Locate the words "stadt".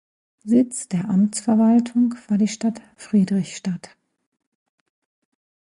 2.47-2.81